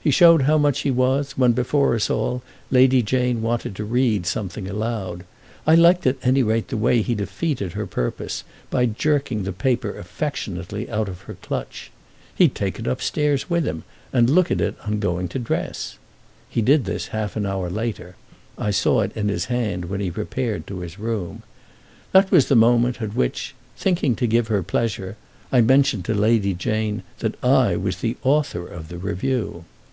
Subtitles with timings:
[0.00, 4.24] He showed how much he was when before us all Lady Jane wanted to read
[4.24, 5.22] something aloud.
[5.66, 9.94] I liked at any rate the way he defeated her purpose by jerking the paper
[9.98, 11.90] affectionately out of her clutch.
[12.34, 15.98] He'd take it upstairs with him and look at it on going to dress.
[16.48, 20.66] He did this half an hour later—I saw it in his hand when he repaired
[20.68, 21.42] to his room.
[22.12, 25.16] That was the moment at which, thinking to give her pleasure,
[25.52, 29.66] I mentioned to Lady Jane that I was the author of the review.